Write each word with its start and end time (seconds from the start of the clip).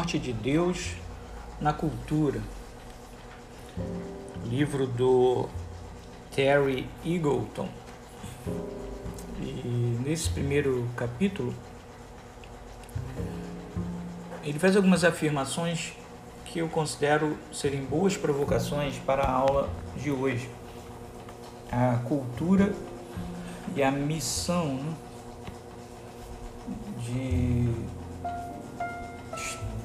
Morte 0.00 0.18
de 0.18 0.32
Deus 0.32 0.94
na 1.60 1.74
Cultura. 1.74 2.40
Livro 4.46 4.86
do 4.86 5.46
Terry 6.34 6.88
Eagleton. 7.04 7.68
E 9.42 9.98
nesse 10.02 10.30
primeiro 10.30 10.88
capítulo, 10.96 11.54
ele 14.42 14.58
faz 14.58 14.74
algumas 14.74 15.04
afirmações 15.04 15.92
que 16.46 16.60
eu 16.60 16.68
considero 16.70 17.36
serem 17.52 17.84
boas 17.84 18.16
provocações 18.16 18.96
para 19.00 19.24
a 19.24 19.30
aula 19.30 19.68
de 19.98 20.10
hoje. 20.10 20.48
A 21.70 21.98
cultura 22.08 22.72
e 23.76 23.82
a 23.82 23.90
missão 23.90 24.76
né? 24.76 24.94
de 27.00 27.49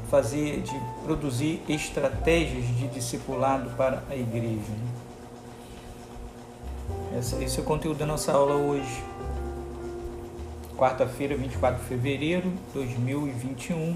fazer, 0.09 0.61
de 0.61 0.79
produzir 1.03 1.61
estratégias 1.67 2.65
de 2.67 2.87
discipulado 2.87 3.71
para 3.71 4.03
a 4.09 4.15
igreja. 4.15 4.69
Né? 4.69 4.87
Esse, 7.19 7.59
é 7.59 7.61
o 7.61 7.65
conteúdo 7.65 7.97
da 7.97 8.05
nossa 8.05 8.31
aula 8.31 8.55
hoje. 8.55 9.03
Quarta-feira, 10.77 11.35
24 11.37 11.81
de 11.81 11.87
fevereiro 11.87 12.49
de 12.49 12.73
2021. 12.73 13.95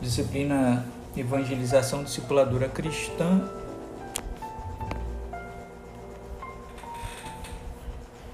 Disciplina 0.00 0.86
Evangelização 1.16 2.04
Discipuladora 2.04 2.68
Cristã. 2.68 3.48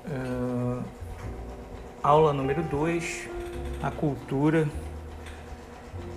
Uh, 0.07 0.83
aula 2.03 2.33
número 2.33 2.63
2, 2.63 3.29
a 3.83 3.91
cultura 3.91 4.69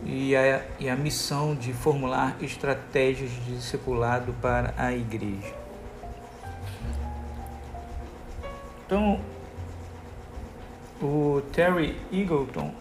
e 0.04 0.36
a, 0.36 0.66
e 0.80 0.90
a 0.90 0.96
missão 0.96 1.56
de 1.56 1.74
formular 1.74 2.36
estratégias 2.42 3.30
de 3.30 3.56
discipulado 3.56 4.34
para 4.42 4.74
a 4.78 4.92
igreja. 4.94 5.54
Então, 8.86 9.22
o 11.02 11.42
Terry 11.54 11.98
Eagleton, 12.12 12.74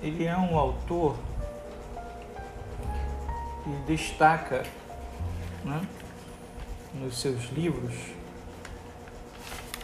ele 0.00 0.24
é 0.24 0.36
um 0.36 0.58
autor 0.58 1.16
que 3.62 3.70
destaca 3.86 4.64
né, 5.64 5.80
nos 6.94 7.20
seus 7.20 7.50
livros 7.52 7.94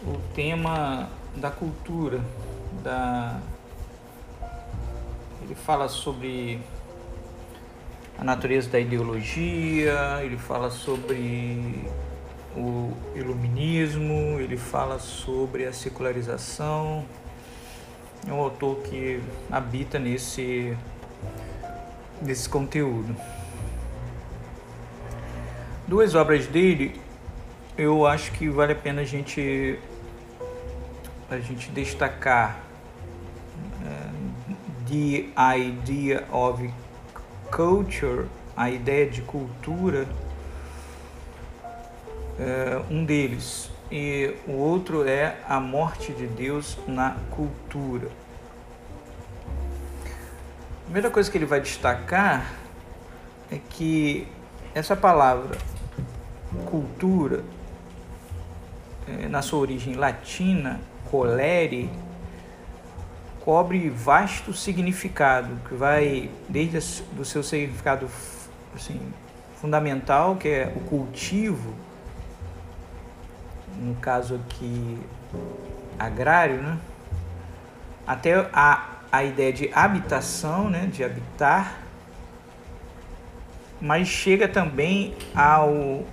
o 0.02 0.18
tema 0.34 1.08
da 1.36 1.50
cultura, 1.50 2.20
da 2.82 3.40
ele 5.48 5.54
fala 5.54 5.88
sobre 5.88 6.60
a 8.18 8.22
natureza 8.22 8.68
da 8.68 8.78
ideologia, 8.78 10.20
ele 10.22 10.36
fala 10.36 10.70
sobre 10.70 11.88
o 12.54 12.92
iluminismo, 13.14 14.38
ele 14.38 14.58
fala 14.58 14.98
sobre 14.98 15.64
a 15.64 15.72
secularização. 15.72 17.02
É 18.28 18.32
um 18.32 18.40
autor 18.40 18.82
que 18.82 19.22
habita 19.50 19.98
nesse, 19.98 20.76
nesse 22.20 22.46
conteúdo. 22.46 23.16
Duas 25.86 26.14
obras 26.14 26.46
dele 26.46 27.00
eu 27.78 28.06
acho 28.06 28.32
que 28.32 28.50
vale 28.50 28.72
a 28.72 28.76
pena 28.76 29.00
a 29.00 29.04
gente, 29.04 29.78
a 31.30 31.38
gente 31.38 31.70
destacar 31.70 32.67
The 34.88 35.28
Idea 35.56 36.24
of 36.32 36.70
Culture, 37.50 38.26
a 38.56 38.70
ideia 38.70 39.08
de 39.08 39.22
cultura, 39.22 40.06
é 42.38 42.80
um 42.90 43.04
deles. 43.04 43.70
E 43.90 44.34
o 44.46 44.52
outro 44.52 45.06
é 45.06 45.36
a 45.48 45.60
morte 45.60 46.12
de 46.12 46.26
Deus 46.26 46.78
na 46.86 47.16
cultura. 47.30 48.08
A 50.80 50.84
primeira 50.84 51.10
coisa 51.10 51.30
que 51.30 51.36
ele 51.36 51.46
vai 51.46 51.60
destacar 51.60 52.54
é 53.50 53.58
que 53.70 54.26
essa 54.74 54.96
palavra 54.96 55.58
cultura, 56.64 57.44
é, 59.06 59.28
na 59.28 59.42
sua 59.42 59.58
origem 59.58 59.94
latina, 59.94 60.80
colere, 61.10 61.90
cobre 63.48 63.88
vasto 63.88 64.52
significado, 64.52 65.48
que 65.66 65.74
vai 65.74 66.30
desde 66.50 67.02
o 67.18 67.24
seu 67.24 67.42
significado 67.42 68.06
assim, 68.76 69.00
fundamental, 69.58 70.36
que 70.36 70.48
é 70.48 70.72
o 70.76 70.80
cultivo, 70.80 71.72
no 73.78 73.94
caso 73.94 74.34
aqui 74.34 74.98
agrário, 75.98 76.60
né? 76.60 76.78
até 78.06 78.34
a, 78.52 78.86
a 79.10 79.24
ideia 79.24 79.50
de 79.50 79.70
habitação, 79.72 80.68
né? 80.68 80.86
de 80.92 81.02
habitar, 81.02 81.80
mas 83.80 84.08
chega 84.08 84.46
também 84.46 85.16
ao, 85.34 86.04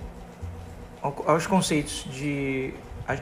aos 1.02 1.46
conceitos 1.46 2.06
de 2.10 2.72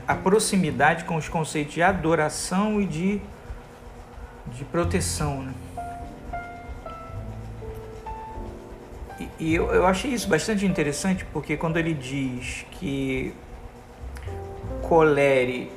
a, 0.06 0.14
proximidade 0.14 1.02
com 1.02 1.16
os 1.16 1.28
conceitos 1.28 1.74
de 1.74 1.82
adoração 1.82 2.80
e 2.80 2.86
de 2.86 3.33
de 4.52 4.64
proteção. 4.64 5.42
Né? 5.42 5.54
E, 9.20 9.28
e 9.38 9.54
eu, 9.54 9.72
eu 9.72 9.86
achei 9.86 10.12
isso 10.12 10.28
bastante 10.28 10.66
interessante 10.66 11.24
porque 11.32 11.56
quando 11.56 11.76
ele 11.76 11.94
diz 11.94 12.66
que 12.72 13.32
colere 14.82 15.70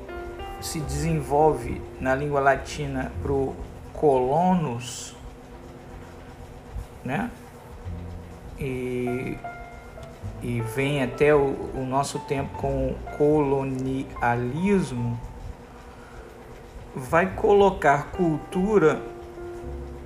se 0.62 0.80
desenvolve 0.80 1.82
na 2.00 2.16
língua 2.16 2.40
latina 2.40 3.12
pro 3.22 3.56
colonos, 3.94 5.16
né? 7.04 7.30
E, 8.60 9.38
e 10.42 10.62
vem 10.62 11.04
até 11.04 11.34
o, 11.34 11.56
o 11.76 11.86
nosso 11.88 12.20
tempo 12.20 12.58
com 12.58 12.90
o 12.90 12.96
colonialismo, 13.18 15.20
vai 16.98 17.36
colocar 17.36 18.08
cultura, 18.12 19.02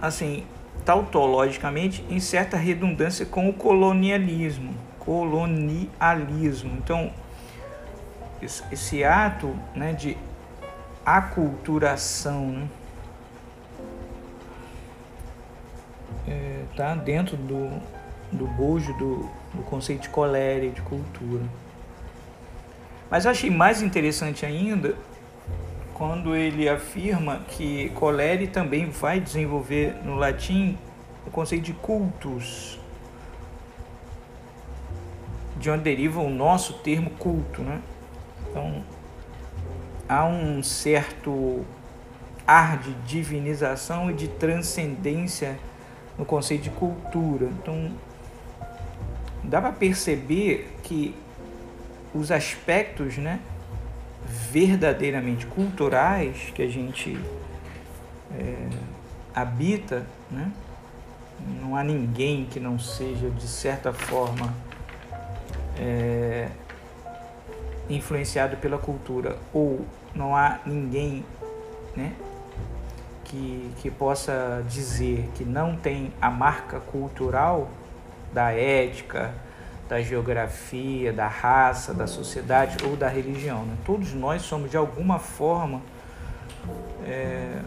assim, 0.02 0.44
tautologicamente, 0.84 2.06
em 2.10 2.20
certa 2.20 2.58
redundância 2.58 3.26
com 3.26 3.50
o 3.50 3.54
colonialismo. 3.54 4.74
Colonialismo. 5.00 6.78
Então, 6.78 7.12
esse 8.42 9.04
ato 9.04 9.56
né, 9.74 9.94
de 9.94 10.18
aculturação 11.06 12.48
né, 12.48 12.68
é, 16.28 16.64
tá 16.76 16.94
dentro 16.96 17.38
do, 17.38 17.82
do 18.32 18.46
bojo 18.48 18.94
do, 18.98 19.30
do 19.54 19.64
conceito 19.64 20.02
de 20.02 20.10
colere, 20.10 20.72
de 20.72 20.82
cultura. 20.82 21.44
Mas 23.10 23.26
achei 23.26 23.50
mais 23.50 23.82
interessante 23.82 24.46
ainda 24.46 24.96
quando 26.02 26.36
ele 26.36 26.68
afirma 26.68 27.42
que 27.48 27.90
Coleri 27.90 28.48
também 28.48 28.90
vai 28.90 29.20
desenvolver 29.20 30.04
no 30.04 30.16
latim 30.16 30.76
o 31.28 31.30
conceito 31.30 31.66
de 31.66 31.74
cultus, 31.74 32.80
de 35.58 35.70
onde 35.70 35.84
deriva 35.84 36.20
o 36.20 36.28
nosso 36.28 36.80
termo 36.80 37.12
culto, 37.12 37.62
né? 37.62 37.80
Então, 38.50 38.84
há 40.10 40.26
um 40.26 40.64
certo 40.64 41.64
ar 42.48 42.80
de 42.80 42.96
divinização 43.06 44.10
e 44.10 44.16
de 44.16 44.28
transcendência 44.28 45.60
no 46.18 46.26
conceito 46.26 46.64
de 46.64 46.72
cultura. 46.72 47.46
Então, 47.46 47.92
dá 49.44 49.62
para 49.62 49.72
perceber 49.72 50.68
que 50.82 51.14
os 52.12 52.32
aspectos, 52.32 53.20
né, 53.20 53.40
verdadeiramente 54.52 55.46
culturais 55.46 56.52
que 56.56 56.62
a 56.62 56.68
gente 56.68 57.20
é, 58.34 58.70
habita, 59.34 60.06
né? 60.30 60.52
não 61.62 61.76
há 61.76 61.84
ninguém 61.84 62.46
que 62.46 62.60
não 62.60 62.80
seja, 62.80 63.30
de 63.30 63.48
certa 63.48 63.92
forma, 63.92 64.54
é, 65.80 66.50
influenciado 67.90 68.58
pela 68.58 68.78
cultura, 68.78 69.38
ou 69.54 69.86
não 70.16 70.36
há 70.36 70.60
ninguém 70.66 71.26
né, 71.96 72.14
que, 73.26 73.72
que 73.82 73.90
possa 73.90 74.64
dizer 74.70 75.30
que 75.36 75.44
não 75.44 75.76
tem 75.76 76.14
a 76.22 76.30
marca 76.30 76.80
cultural 76.80 77.70
da 78.34 78.52
ética, 78.52 79.34
da 79.92 80.02
geografia, 80.02 81.12
da 81.12 81.28
raça, 81.28 81.94
da 81.94 82.08
sociedade 82.08 82.78
ou 82.86 82.96
da 82.96 83.10
religião. 83.10 83.66
Né? 83.66 83.76
Todos 83.86 84.14
nós 84.14 84.42
somos 84.42 84.72
de 84.72 84.78
alguma 84.78 85.20
forma 85.20 85.82
é, 87.06 87.60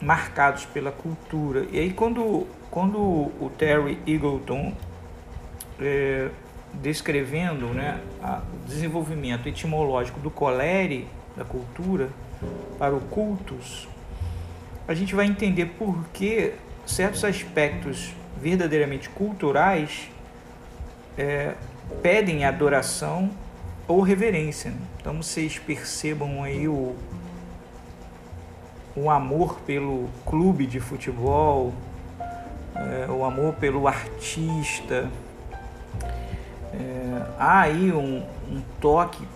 marcados 0.00 0.64
pela 0.66 0.92
cultura. 0.92 1.66
E 1.72 1.80
aí 1.80 1.92
quando, 1.92 2.46
quando 2.70 2.96
o 3.00 3.50
Terry 3.58 3.98
Eagleton 4.06 4.72
é, 5.80 6.28
descrevendo 6.74 7.66
né, 7.74 8.00
o 8.22 8.68
desenvolvimento 8.68 9.48
etimológico 9.48 10.20
do 10.20 10.30
colere, 10.30 11.08
da 11.36 11.44
cultura, 11.44 12.08
para 12.78 12.94
o 12.94 13.00
cultus, 13.00 13.88
a 14.86 14.94
gente 14.94 15.12
vai 15.12 15.26
entender 15.26 15.66
por 15.76 16.04
que 16.12 16.54
certos 16.86 17.24
aspectos 17.24 18.14
verdadeiramente 18.40 19.08
culturais 19.08 20.08
é, 21.18 21.54
pedem 22.00 22.44
adoração 22.44 23.30
ou 23.88 24.00
reverência. 24.00 24.72
Então 25.00 25.20
vocês 25.20 25.58
percebam 25.58 26.44
aí 26.44 26.68
o, 26.68 26.94
o 28.94 29.10
amor 29.10 29.58
pelo 29.60 30.08
clube 30.24 30.66
de 30.66 30.78
futebol, 30.78 31.74
é, 32.74 33.10
o 33.10 33.24
amor 33.24 33.54
pelo 33.54 33.88
artista. 33.88 35.10
É, 36.72 37.22
há 37.38 37.60
aí 37.62 37.92
um, 37.92 38.22
um 38.48 38.62
toque 38.80 39.26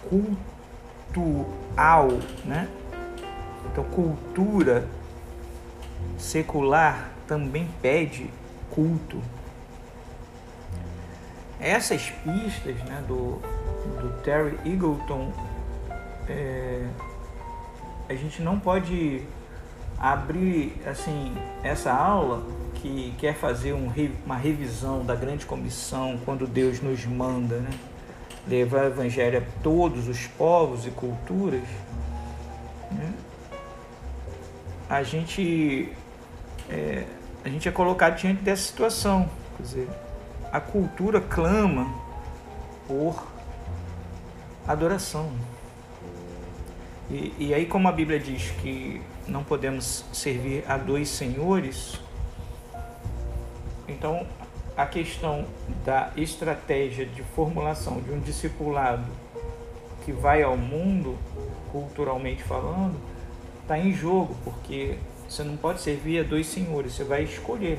cultural, 1.12 2.08
né? 2.44 2.68
Então 3.66 3.82
cultura 3.84 4.86
secular 6.18 7.10
também 7.26 7.68
pede 7.80 8.30
culto. 8.70 9.20
Essas 11.62 12.10
pistas 12.10 12.74
né, 12.88 13.04
do, 13.06 13.40
do 14.00 14.20
Terry 14.24 14.58
Eagleton, 14.64 15.32
é, 16.28 16.84
a 18.08 18.14
gente 18.14 18.42
não 18.42 18.58
pode 18.58 19.22
abrir 19.96 20.74
assim 20.84 21.32
essa 21.62 21.92
aula 21.92 22.42
que 22.74 23.14
quer 23.16 23.36
fazer 23.36 23.72
um, 23.72 23.92
uma 24.26 24.36
revisão 24.36 25.04
da 25.04 25.14
grande 25.14 25.46
comissão 25.46 26.18
quando 26.24 26.48
Deus 26.48 26.80
nos 26.80 27.06
manda 27.06 27.60
né, 27.60 27.70
levar 28.48 28.82
o 28.82 28.86
evangelho 28.88 29.38
a 29.38 29.62
todos 29.62 30.08
os 30.08 30.26
povos 30.26 30.84
e 30.84 30.90
culturas. 30.90 31.62
Né, 32.90 33.12
a 34.90 35.04
gente 35.04 35.92
é, 36.68 37.04
a 37.44 37.48
gente 37.48 37.68
é 37.68 37.72
colocado 37.72 38.16
diante 38.16 38.42
dessa 38.42 38.62
situação. 38.62 39.30
Quer 39.56 39.62
dizer, 39.62 39.88
a 40.52 40.60
cultura 40.60 41.20
clama 41.20 41.92
por 42.86 43.26
adoração. 44.68 45.32
E, 47.10 47.34
e 47.38 47.54
aí, 47.54 47.66
como 47.66 47.88
a 47.88 47.92
Bíblia 47.92 48.20
diz 48.20 48.50
que 48.60 49.00
não 49.26 49.42
podemos 49.42 50.04
servir 50.12 50.64
a 50.68 50.76
dois 50.76 51.08
senhores, 51.08 51.98
então 53.88 54.26
a 54.76 54.86
questão 54.86 55.46
da 55.84 56.10
estratégia 56.16 57.06
de 57.06 57.22
formulação 57.22 58.00
de 58.00 58.10
um 58.10 58.20
discipulado 58.20 59.04
que 60.04 60.12
vai 60.12 60.42
ao 60.42 60.56
mundo, 60.56 61.16
culturalmente 61.70 62.42
falando, 62.42 62.96
está 63.62 63.78
em 63.78 63.92
jogo, 63.92 64.36
porque 64.44 64.98
você 65.28 65.42
não 65.44 65.56
pode 65.56 65.80
servir 65.80 66.20
a 66.20 66.22
dois 66.22 66.46
senhores, 66.46 66.92
você 66.92 67.04
vai 67.04 67.22
escolher. 67.22 67.78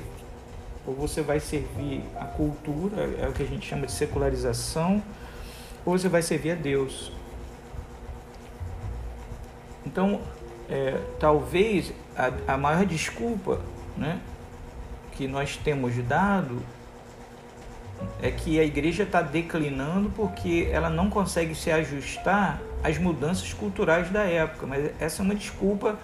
Ou 0.85 0.94
você 0.94 1.21
vai 1.21 1.39
servir 1.39 2.03
a 2.15 2.25
cultura, 2.25 3.09
é 3.21 3.27
o 3.27 3.31
que 3.31 3.44
a 3.44 3.45
gente 3.45 3.68
chama 3.68 3.85
de 3.85 3.91
secularização, 3.91 5.01
ou 5.85 5.97
você 5.97 6.09
vai 6.09 6.21
servir 6.21 6.51
a 6.51 6.56
Deus. 6.56 7.12
Então, 9.85 10.21
é, 10.69 11.00
talvez 11.19 11.94
a, 12.15 12.53
a 12.53 12.57
maior 12.57 12.85
desculpa 12.85 13.59
né, 13.97 14.19
que 15.13 15.27
nós 15.27 15.57
temos 15.57 15.95
dado 16.06 16.62
é 18.21 18.31
que 18.31 18.59
a 18.59 18.63
igreja 18.63 19.03
está 19.03 19.21
declinando 19.21 20.09
porque 20.15 20.68
ela 20.71 20.89
não 20.89 21.09
consegue 21.09 21.56
se 21.56 21.71
ajustar 21.71 22.62
às 22.83 22.97
mudanças 22.97 23.53
culturais 23.53 24.09
da 24.09 24.24
época. 24.24 24.65
Mas 24.65 24.91
essa 25.00 25.21
é 25.21 25.24
uma 25.24 25.35
desculpa 25.35 25.97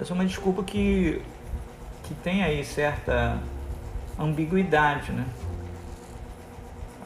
essa 0.00 0.12
é 0.12 0.14
uma 0.14 0.24
desculpa 0.24 0.62
que, 0.62 1.20
que 2.04 2.14
tem 2.24 2.42
aí 2.42 2.64
certa 2.64 3.38
ambiguidade, 4.24 5.12
né? 5.12 5.26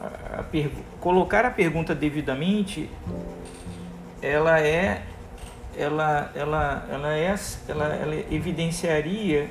A, 0.01 0.43
colocar 0.99 1.45
a 1.45 1.51
pergunta 1.51 1.95
devidamente, 1.95 2.89
ela 4.21 4.59
é, 4.59 5.03
ela, 5.77 6.31
ela, 6.35 6.87
ela 6.89 7.13
é, 7.13 7.35
ela, 7.67 7.85
ela 7.85 8.15
evidenciaria 8.31 9.49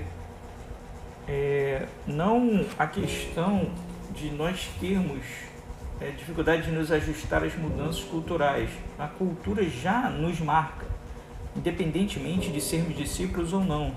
é, 1.28 1.86
não 2.06 2.64
a 2.78 2.86
questão 2.86 3.70
de 4.14 4.30
nós 4.30 4.70
termos 4.80 5.22
é, 6.00 6.10
dificuldade 6.10 6.62
de 6.62 6.70
nos 6.70 6.92
ajustar 6.92 7.42
às 7.42 7.54
mudanças 7.56 8.04
culturais. 8.04 8.70
A 8.98 9.06
cultura 9.06 9.64
já 9.64 10.08
nos 10.10 10.40
marca 10.40 10.94
independentemente 11.56 12.50
de 12.50 12.60
sermos 12.60 12.96
discípulos 12.96 13.52
ou 13.52 13.60
não. 13.60 13.92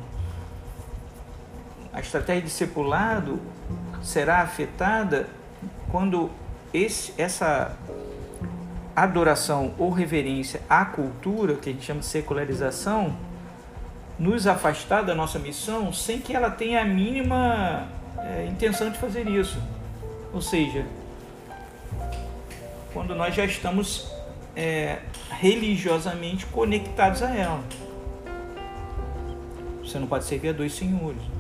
A 1.98 2.00
estratégia 2.00 2.44
de 2.44 2.48
discipulado 2.50 3.40
será 4.04 4.42
afetada 4.42 5.28
quando 5.92 6.30
esse, 6.72 7.12
essa 7.18 7.76
adoração 8.96 9.74
ou 9.80 9.90
reverência 9.90 10.62
à 10.70 10.86
cultura, 10.86 11.56
que 11.56 11.72
a 11.72 11.74
gente 11.74 11.84
chama 11.84 12.02
de 12.02 12.06
secularização, 12.06 13.18
nos 14.20 14.46
afastar 14.46 15.02
da 15.02 15.16
nossa 15.16 15.40
missão 15.40 15.92
sem 15.92 16.22
que 16.22 16.36
ela 16.36 16.52
tenha 16.52 16.84
a 16.84 16.86
mínima 16.86 17.88
é, 18.20 18.46
intenção 18.46 18.92
de 18.92 19.00
fazer 19.00 19.28
isso. 19.28 19.60
Ou 20.32 20.40
seja, 20.40 20.86
quando 22.94 23.16
nós 23.16 23.34
já 23.34 23.44
estamos 23.44 24.08
é, 24.56 25.00
religiosamente 25.32 26.46
conectados 26.46 27.24
a 27.24 27.36
ela. 27.36 27.64
Você 29.82 29.98
não 29.98 30.06
pode 30.06 30.26
servir 30.26 30.50
a 30.50 30.54
dois 30.54 30.74
senhores. 30.74 31.37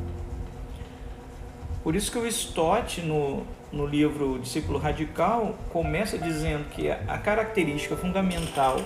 Por 1.87 1.95
isso 1.95 2.11
que 2.11 2.17
o 2.17 2.27
Stott, 2.27 3.01
no, 3.01 3.45
no 3.71 3.85
livro 3.85 4.39
Discípulo 4.39 4.77
Radical, 4.77 5.55
começa 5.71 6.17
dizendo 6.17 6.67
que 6.67 6.91
a 6.91 7.17
característica 7.17 7.95
fundamental 7.95 8.81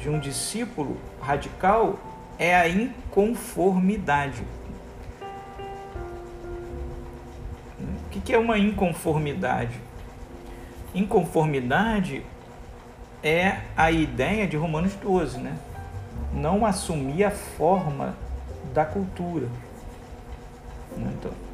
de 0.00 0.08
um 0.08 0.18
discípulo 0.18 0.96
radical 1.20 1.98
é 2.38 2.56
a 2.56 2.66
inconformidade. 2.66 4.42
O 7.78 8.08
que 8.08 8.32
é 8.32 8.38
uma 8.38 8.56
inconformidade? 8.56 9.78
Inconformidade 10.94 12.22
é 13.22 13.60
a 13.76 13.90
ideia 13.90 14.46
de 14.46 14.56
Romanos 14.56 14.94
12, 14.94 15.36
né? 15.36 15.58
Não 16.32 16.64
assumir 16.64 17.24
a 17.24 17.30
forma 17.30 18.16
da 18.72 18.86
cultura. 18.86 19.50
Então, 20.96 21.45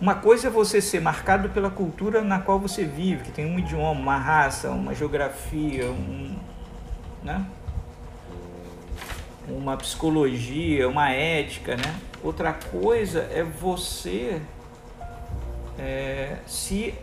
uma 0.00 0.14
coisa 0.14 0.48
é 0.48 0.50
você 0.50 0.80
ser 0.80 1.00
marcado 1.00 1.50
pela 1.50 1.70
cultura 1.70 2.22
na 2.22 2.38
qual 2.38 2.58
você 2.58 2.84
vive, 2.84 3.24
que 3.24 3.32
tem 3.32 3.46
um 3.46 3.58
idioma, 3.58 4.00
uma 4.00 4.16
raça, 4.16 4.70
uma 4.70 4.94
geografia, 4.94 5.86
um, 5.90 6.36
né? 7.22 7.44
uma 9.48 9.76
psicologia, 9.76 10.88
uma 10.88 11.10
ética, 11.10 11.76
né? 11.76 11.94
Outra 12.22 12.52
coisa 12.52 13.28
é 13.32 13.42
você 13.42 14.40
é, 15.78 16.36
se 16.46 16.94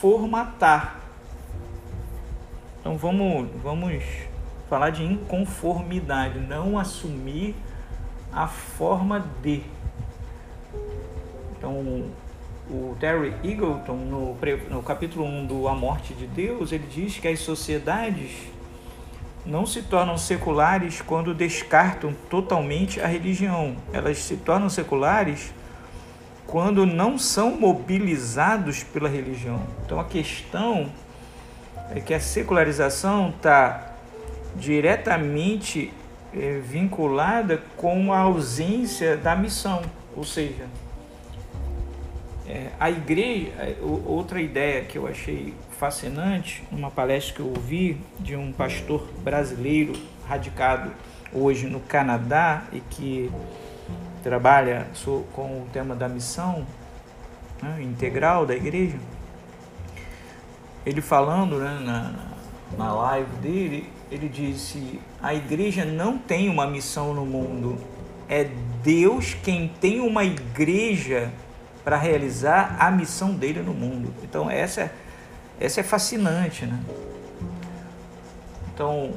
formatar 0.00 0.98
então 2.88 2.96
vamos, 2.96 3.50
vamos 3.62 4.02
falar 4.66 4.88
de 4.88 5.04
inconformidade, 5.04 6.38
não 6.38 6.78
assumir 6.78 7.54
a 8.32 8.46
forma 8.46 9.22
de. 9.42 9.62
Então 11.58 12.04
o 12.70 12.96
Terry 13.00 13.34
Eagleton, 13.42 13.96
no, 13.96 14.36
no 14.70 14.82
capítulo 14.82 15.24
1 15.24 15.46
do 15.46 15.68
A 15.68 15.74
Morte 15.74 16.14
de 16.14 16.26
Deus, 16.26 16.70
ele 16.70 16.86
diz 16.86 17.18
que 17.18 17.26
as 17.26 17.40
sociedades 17.40 18.30
não 19.44 19.66
se 19.66 19.82
tornam 19.82 20.16
seculares 20.18 21.00
quando 21.00 21.34
descartam 21.34 22.14
totalmente 22.30 23.00
a 23.00 23.06
religião. 23.06 23.76
Elas 23.92 24.18
se 24.18 24.36
tornam 24.36 24.68
seculares 24.68 25.52
quando 26.46 26.86
não 26.86 27.18
são 27.18 27.58
mobilizados 27.58 28.82
pela 28.82 29.08
religião. 29.08 29.60
Então 29.84 29.98
a 29.98 30.04
questão 30.04 30.90
é 31.90 32.00
que 32.00 32.12
a 32.12 32.20
secularização 32.20 33.30
está 33.30 33.94
diretamente 34.56 35.92
é, 36.34 36.58
vinculada 36.58 37.62
com 37.76 38.12
a 38.12 38.18
ausência 38.18 39.16
da 39.16 39.34
missão, 39.34 39.82
ou 40.14 40.24
seja, 40.24 40.66
é, 42.48 42.68
a 42.80 42.90
igreja, 42.90 43.50
é, 43.58 43.76
outra 43.82 44.40
ideia 44.40 44.82
que 44.82 44.96
eu 44.96 45.06
achei 45.06 45.52
fascinante, 45.78 46.64
numa 46.72 46.90
palestra 46.90 47.34
que 47.34 47.40
eu 47.40 47.48
ouvi 47.48 48.00
de 48.18 48.34
um 48.34 48.52
pastor 48.52 49.06
brasileiro 49.22 49.92
radicado 50.26 50.90
hoje 51.30 51.66
no 51.66 51.78
Canadá 51.80 52.64
e 52.72 52.80
que 52.80 53.30
trabalha 54.22 54.86
com 55.34 55.62
o 55.62 55.66
tema 55.72 55.94
da 55.94 56.08
missão 56.08 56.66
né, 57.62 57.82
integral 57.82 58.46
da 58.46 58.56
igreja, 58.56 58.96
ele 60.86 61.02
falando 61.02 61.58
né, 61.58 61.78
na, 61.84 62.14
na 62.78 62.92
live 62.94 63.36
dele, 63.42 63.92
ele 64.10 64.26
disse: 64.26 64.98
a 65.22 65.34
igreja 65.34 65.84
não 65.84 66.16
tem 66.16 66.48
uma 66.48 66.66
missão 66.66 67.12
no 67.12 67.26
mundo, 67.26 67.76
é 68.26 68.48
Deus 68.82 69.34
quem 69.34 69.68
tem 69.80 70.00
uma 70.00 70.24
igreja 70.24 71.30
para 71.88 71.96
realizar 71.96 72.76
a 72.78 72.90
missão 72.90 73.32
dele 73.32 73.62
no 73.62 73.72
mundo. 73.72 74.12
Então 74.22 74.50
essa 74.50 74.82
é, 74.82 74.90
essa 75.58 75.80
é 75.80 75.82
fascinante, 75.82 76.66
né? 76.66 76.78
Então 78.74 79.14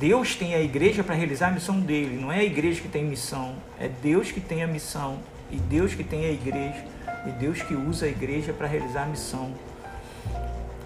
Deus 0.00 0.34
tem 0.34 0.56
a 0.56 0.60
igreja 0.60 1.04
para 1.04 1.14
realizar 1.14 1.46
a 1.46 1.50
missão 1.52 1.78
dele, 1.78 2.20
não 2.20 2.32
é 2.32 2.40
a 2.40 2.42
igreja 2.42 2.80
que 2.80 2.88
tem 2.88 3.04
missão, 3.04 3.54
é 3.78 3.88
Deus 3.88 4.32
que 4.32 4.40
tem 4.40 4.64
a 4.64 4.66
missão 4.66 5.20
e 5.48 5.58
Deus 5.58 5.94
que 5.94 6.02
tem 6.02 6.24
a 6.24 6.32
igreja 6.32 6.84
e 7.24 7.30
Deus 7.30 7.62
que 7.62 7.72
usa 7.72 8.06
a 8.06 8.08
igreja 8.08 8.52
para 8.52 8.66
realizar 8.66 9.04
a 9.04 9.06
missão. 9.06 9.52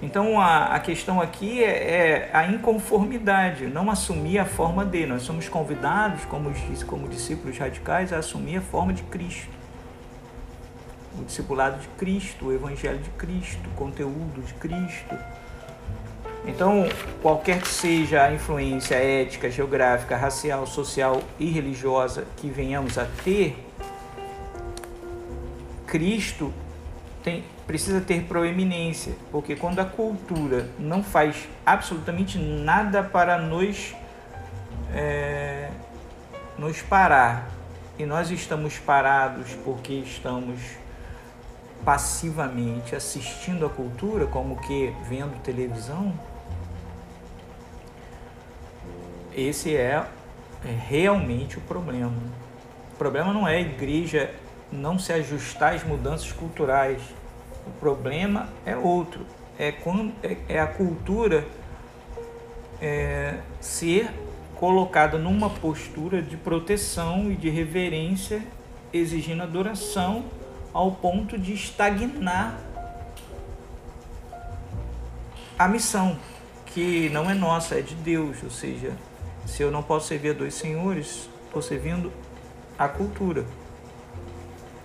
Então 0.03 0.39
a, 0.39 0.67
a 0.67 0.81
questão 0.81 1.19
aqui 1.19 1.65
é, 1.65 1.71
é, 1.71 2.31
a 2.35 2.47
inconformidade, 2.47 3.69
não 3.69 3.91
assumir 3.91 4.39
a 4.39 4.45
forma 4.45 4.85
dele. 4.85 5.07
Nós 5.07 5.23
somos 5.23 5.49
convidados, 5.49 6.27
como 6.27 6.53
como 6.87 7.09
discípulos 7.09 7.57
radicais, 7.57 8.13
a 8.13 8.19
assumir 8.19 8.59
a 8.59 8.61
forma 8.61 8.93
de 8.93 9.03
Cristo. 9.05 9.56
O 11.19 11.25
discipulado 11.25 11.81
de 11.81 11.89
Cristo, 11.89 12.47
o 12.47 12.53
evangelho 12.53 12.99
de 12.99 13.11
Cristo, 13.11 13.69
o 13.69 13.75
conteúdo 13.75 14.43
de 14.43 14.53
Cristo. 14.55 15.17
Então, 16.47 16.89
qualquer 17.21 17.61
que 17.61 17.69
seja 17.69 18.23
a 18.23 18.33
influência 18.33 18.95
ética, 18.95 19.51
geográfica, 19.51 20.17
racial, 20.17 20.67
social 20.67 21.21
e 21.39 21.51
religiosa 21.51 22.25
que 22.37 22.49
venhamos 22.49 22.97
a 22.99 23.07
ter, 23.25 23.57
Cristo 25.87 26.53
tem, 27.25 27.43
precisa 27.67 28.01
ter 28.01 28.23
proeminência, 28.23 29.15
porque 29.33 29.57
quando 29.57 29.81
a 29.81 29.85
cultura 29.85 30.69
não 30.79 31.03
faz 31.03 31.49
absolutamente 31.65 32.39
nada 32.39 33.03
para 33.03 33.39
nos, 33.39 33.95
é, 34.95 35.69
nos 36.57 36.81
parar 36.83 37.51
e 37.99 38.07
nós 38.07 38.31
estamos 38.31 38.79
parados 38.79 39.49
porque 39.65 39.95
estamos 39.95 40.61
passivamente 41.85 42.97
assistindo 42.97 43.65
a 43.65 43.69
cultura, 43.69 44.27
como 44.27 44.57
que 44.57 44.93
vendo 45.09 45.41
televisão, 45.43 46.13
esse 49.37 49.77
é, 49.77 50.07
é 50.65 50.71
realmente 50.89 51.59
o 51.59 51.61
problema. 51.61 52.17
O 52.95 52.97
problema 52.97 53.33
não 53.33 53.47
é 53.47 53.57
a 53.57 53.61
igreja 53.61 54.35
não 54.73 54.99
se 54.99 55.13
ajustar 55.13 55.75
às 55.75 55.85
mudanças 55.85 56.33
culturais. 56.33 57.03
O 57.67 57.71
problema 57.79 58.49
é 58.65 58.75
outro, 58.77 59.27
é, 59.59 59.71
quando, 59.71 60.13
é, 60.23 60.37
é 60.49 60.61
a 60.61 60.67
cultura 60.67 61.47
é, 62.81 63.39
ser 63.61 64.11
colocada 64.55 65.19
numa 65.19 65.51
postura 65.51 66.23
de 66.23 66.37
proteção 66.37 67.31
e 67.31 67.37
de 67.37 67.51
reverência, 67.51 68.43
exigindo 68.93 69.43
adoração 69.43 70.25
ao 70.77 70.93
ponto 70.93 71.39
de 71.39 71.55
estagnar 71.55 72.55
a 75.59 75.67
missão, 75.67 76.19
que 76.67 77.09
não 77.09 77.31
é 77.31 77.33
nossa, 77.33 77.77
é 77.77 77.81
de 77.81 77.95
Deus. 77.95 78.43
Ou 78.43 78.51
seja, 78.51 78.93
se 79.47 79.63
eu 79.63 79.71
não 79.71 79.83
posso 79.83 80.09
servir 80.09 80.31
a 80.31 80.33
dois 80.35 80.53
senhores, 80.53 81.31
estou 81.47 81.63
servindo 81.63 82.13
a 82.79 82.87
cultura. 82.89 83.47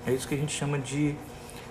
É 0.07 0.13
isso 0.13 0.25
que 0.29 0.33
a 0.33 0.37
gente 0.37 0.53
chama 0.53 0.79
de 0.79 1.13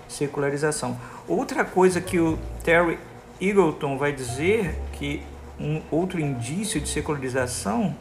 secularização. 0.07 0.99
Outra 1.27 1.65
coisa 1.65 1.99
que 1.99 2.19
o 2.19 2.37
Terry 2.63 2.99
Eagleton 3.41 3.97
vai 3.97 4.11
dizer 4.11 4.79
que 4.93 5.23
um 5.59 5.81
outro 5.89 6.19
indício 6.19 6.79
de 6.79 6.87
secularização 6.87 7.95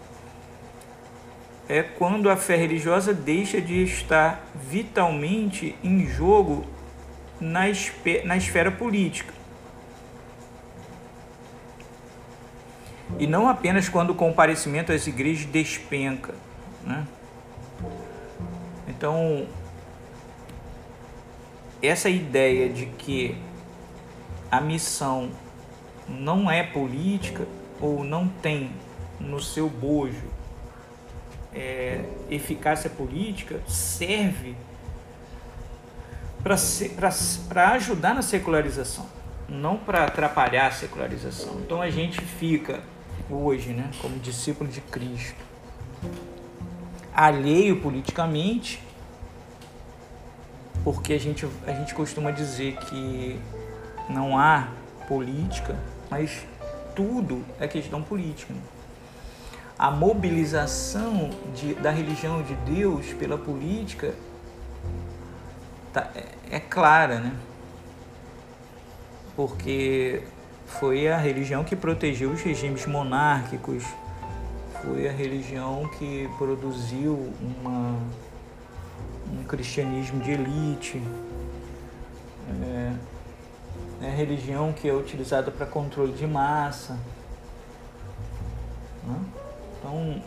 é 1.71 1.85
quando 1.85 2.29
a 2.29 2.37
fé 2.37 2.57
religiosa 2.57 3.15
deixa 3.15 3.61
de 3.61 3.85
estar 3.85 4.45
vitalmente 4.69 5.77
em 5.85 6.05
jogo 6.05 6.67
na, 7.41 7.61
na 8.25 8.37
esfera 8.37 8.73
política. 8.73 9.33
E 13.21 13.27
não 13.29 13.49
apenas 13.49 13.89
quando 13.89 14.11
o 14.11 14.15
comparecimento 14.17 14.91
às 14.91 15.07
igrejas 15.07 15.47
despenca. 15.47 16.35
Né? 16.85 17.07
Então, 18.89 19.47
essa 21.81 22.11
ideia 22.11 22.69
de 22.69 22.87
que 22.87 23.37
a 24.50 24.61
missão 24.61 25.31
não 26.09 26.50
é 26.50 26.65
política 26.65 27.47
ou 27.81 28.03
não 28.03 28.27
tem 28.27 28.73
no 29.21 29.41
seu 29.41 29.69
bojo 29.69 30.40
é, 31.54 32.04
eficácia 32.30 32.88
política 32.88 33.61
serve 33.66 34.54
para 36.42 37.73
ajudar 37.73 38.14
na 38.14 38.23
secularização, 38.23 39.07
não 39.49 39.76
para 39.76 40.04
atrapalhar 40.04 40.69
a 40.69 40.71
secularização. 40.71 41.61
Então 41.61 41.83
a 41.83 41.90
gente 41.90 42.21
fica 42.21 42.80
hoje, 43.28 43.71
né, 43.71 43.90
como 44.00 44.19
discípulo 44.19 44.71
de 44.71 44.80
Cristo, 44.80 45.45
alheio 47.12 47.80
politicamente 47.80 48.80
porque 50.85 51.12
a 51.12 51.19
gente, 51.19 51.47
a 51.66 51.73
gente 51.73 51.95
costuma 51.95 52.30
dizer 52.30 52.76
que 52.76 53.38
não 54.09 54.38
há 54.38 54.69
política, 55.07 55.76
mas 56.11 56.45
tudo 56.95 57.45
é 57.59 57.69
questão 57.69 58.02
política. 58.02 58.54
A 59.81 59.91
mobilização 59.91 61.31
de, 61.55 61.73
da 61.73 61.91
religião 61.91 62.43
de 62.43 62.55
Deus 62.71 63.15
pela 63.15 63.39
política 63.39 64.13
tá, 65.91 66.11
é, 66.15 66.57
é 66.57 66.61
clara, 66.61 67.19
né? 67.19 67.33
Porque 69.35 70.23
foi 70.67 71.09
a 71.09 71.17
religião 71.17 71.65
que 71.65 71.75
protegeu 71.75 72.31
os 72.31 72.43
regimes 72.43 72.85
monárquicos, 72.85 73.83
foi 74.83 75.09
a 75.09 75.13
religião 75.13 75.89
que 75.99 76.29
produziu 76.37 77.33
uma 77.41 77.99
um 79.33 79.45
cristianismo 79.45 80.21
de 80.21 80.33
elite, 80.33 81.03
é, 82.63 82.93
é 84.03 84.11
religião 84.11 84.75
que 84.75 84.87
é 84.87 84.93
utilizada 84.93 85.51
para 85.51 85.65
controle 85.65 86.13
de 86.13 86.27
massa. 86.27 86.99
Então, 89.91 90.23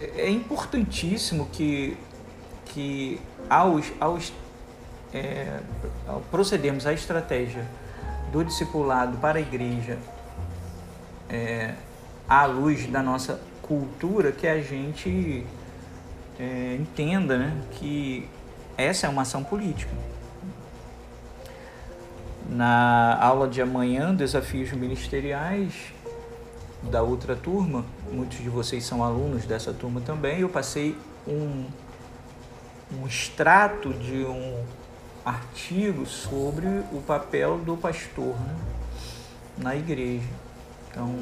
é, 0.00 0.22
é 0.22 0.30
importantíssimo 0.30 1.46
que, 1.52 1.96
que 2.66 3.20
ao, 3.50 3.78
ao, 4.00 4.18
é, 5.12 5.60
ao 6.08 6.20
procedermos 6.22 6.86
à 6.86 6.94
estratégia 6.94 7.66
do 8.32 8.42
discipulado 8.42 9.18
para 9.18 9.38
a 9.38 9.42
igreja 9.42 9.98
é, 11.28 11.74
à 12.26 12.46
luz 12.46 12.86
da 12.86 13.02
nossa 13.02 13.40
cultura, 13.60 14.32
que 14.32 14.46
a 14.46 14.60
gente 14.62 15.44
é, 16.40 16.76
entenda 16.80 17.36
né, 17.36 17.62
que 17.72 18.26
essa 18.78 19.06
é 19.06 19.10
uma 19.10 19.22
ação 19.22 19.44
política. 19.44 19.92
Na 22.48 23.18
aula 23.20 23.48
de 23.48 23.60
amanhã, 23.60 24.14
desafios 24.14 24.72
ministeriais 24.72 25.95
da 26.82 27.02
outra 27.02 27.34
turma, 27.34 27.84
muitos 28.12 28.38
de 28.38 28.48
vocês 28.48 28.84
são 28.84 29.02
alunos 29.02 29.44
dessa 29.44 29.72
turma 29.72 30.00
também, 30.00 30.40
eu 30.40 30.48
passei 30.48 30.96
um, 31.26 31.64
um 32.94 33.06
extrato 33.06 33.92
de 33.92 34.24
um 34.24 34.64
artigo 35.24 36.06
sobre 36.06 36.66
o 36.92 37.02
papel 37.04 37.58
do 37.58 37.76
pastor 37.76 38.34
né, 38.40 38.56
na 39.58 39.74
igreja. 39.74 40.28
Então, 40.90 41.18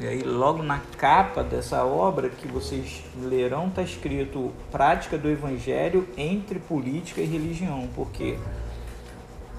e 0.00 0.06
aí, 0.06 0.22
logo 0.22 0.62
na 0.62 0.78
capa 0.96 1.42
dessa 1.42 1.84
obra 1.84 2.28
que 2.28 2.46
vocês 2.46 3.02
lerão, 3.20 3.66
está 3.66 3.82
escrito 3.82 4.52
Prática 4.70 5.18
do 5.18 5.28
Evangelho 5.28 6.08
entre 6.16 6.60
Política 6.60 7.20
e 7.20 7.24
Religião, 7.24 7.88
porque 7.96 8.38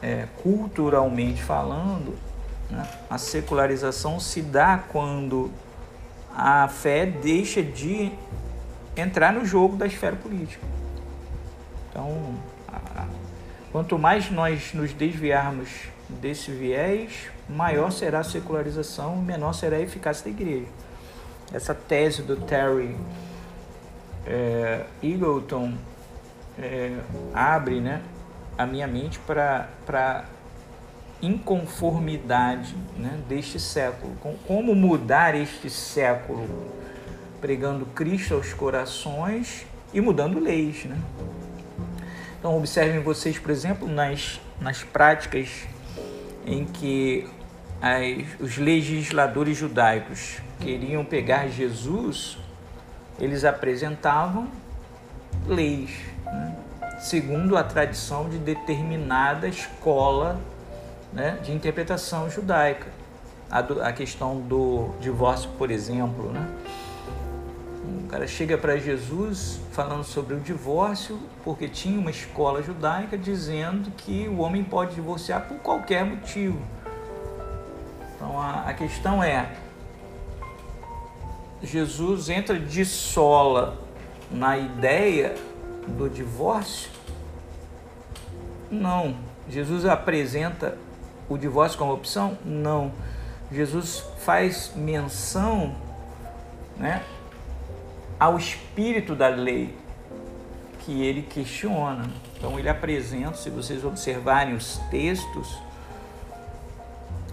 é, 0.02 0.28
culturalmente 0.42 1.44
falando, 1.44 2.18
a 3.10 3.18
secularização 3.18 4.20
se 4.20 4.42
dá 4.42 4.78
quando 4.78 5.52
a 6.36 6.68
fé 6.68 7.06
deixa 7.06 7.62
de 7.64 8.12
entrar 8.96 9.34
no 9.34 9.46
jogo 9.46 9.76
da 9.76 9.88
esfera 9.88 10.16
política. 10.16 10.66
Então, 11.90 12.36
quanto 13.72 13.98
mais 13.98 14.30
nós 14.30 14.74
nos 14.74 14.94
desviarmos 14.94 15.70
desse 16.08 16.52
viés, 16.52 17.30
maior 17.48 17.92
será 17.92 18.20
a 18.20 18.24
secularização, 18.24 19.18
menor 19.18 19.54
será 19.54 19.78
a 19.78 19.82
eficácia 19.82 20.26
da 20.26 20.30
igreja. 20.30 20.68
essa 21.52 21.74
tese 21.74 22.22
do 22.22 22.36
Terry 22.36 22.96
é, 24.26 24.86
Eagleton 25.02 25.74
é, 26.60 27.00
abre 27.34 27.80
né, 27.80 28.02
a 28.58 28.66
minha 28.66 28.88
mente 28.88 29.18
para 29.20 30.26
inconformidade 31.22 32.76
né, 32.98 33.20
deste 33.28 33.60
século. 33.60 34.16
Como 34.48 34.74
mudar 34.74 35.36
este 35.36 35.70
século? 35.70 36.48
Pregando 37.42 37.86
Cristo 37.88 38.36
aos 38.36 38.54
corações 38.54 39.66
e 39.94 40.02
mudando 40.02 40.40
leis. 40.40 40.86
Né? 40.86 40.98
Então, 42.38 42.58
observem 42.58 43.02
vocês, 43.02 43.38
por 43.38 43.52
exemplo, 43.52 43.88
nas, 43.88 44.40
nas 44.60 44.84
práticas 44.84 45.50
em 46.46 46.66
que 46.66 47.28
as, 47.82 48.40
os 48.40 48.58
legisladores 48.58 49.58
judaicos 49.58 50.38
queriam 50.60 51.04
pegar 51.06 51.48
Jesus, 51.48 52.38
eles 53.20 53.44
apresentavam 53.44 54.48
leis, 55.48 55.92
né? 56.26 56.56
segundo 57.00 57.58
a 57.58 57.64
tradição 57.64 58.30
de 58.30 58.38
determinada 58.38 59.48
escola 59.48 60.40
né, 61.14 61.40
de 61.44 61.52
interpretação 61.52 62.30
judaica. 62.30 62.88
A, 63.50 63.62
do, 63.62 63.82
a, 63.82 63.92
questão 63.92 64.40
do 64.42 64.92
divórcio, 65.02 65.50
por 65.58 65.72
exemplo. 65.72 66.32
Né? 66.32 66.48
O 68.04 68.08
cara 68.08 68.28
chega 68.28 68.58
para 68.58 68.78
Jesus 68.78 69.60
falando 69.72 70.04
sobre 70.04 70.36
o 70.36 70.40
divórcio, 70.40 71.20
porque 71.44 71.68
tinha 71.68 72.00
uma 72.00 72.12
escola 72.12 72.62
judaica 72.62 73.18
dizendo 73.18 73.90
que 73.92 74.28
o 74.28 74.40
homem 74.40 74.64
pode 74.64 74.94
divorciar 74.94 75.48
por 75.48 75.58
qualquer 75.58 76.06
motivo. 76.06 76.60
Então 78.16 78.40
a, 78.40 78.66
a 78.68 78.74
questão 78.74 79.24
é: 79.24 79.50
Jesus 81.64 82.30
entra 82.30 82.60
de 82.60 82.86
sola 82.86 83.78
na 84.30 84.58
ideia 84.58 85.36
do 85.88 86.08
divórcio? 86.08 86.92
Não. 88.70 89.16
Jesus 89.50 89.86
apresenta 89.86 90.78
o 91.30 91.38
divórcio 91.38 91.78
como 91.78 91.94
opção? 91.94 92.38
Não. 92.44 92.92
Jesus 93.52 94.04
faz 94.20 94.74
menção 94.76 95.76
né, 96.78 97.04
ao 98.20 98.38
espírito 98.38 99.16
da 99.16 99.28
lei 99.28 99.76
que 100.80 101.04
ele 101.04 101.22
questiona. 101.22 102.06
Então 102.38 102.58
ele 102.58 102.70
apresenta, 102.70 103.36
se 103.36 103.50
vocês 103.50 103.84
observarem 103.84 104.56
os 104.56 104.78
textos, 104.90 105.58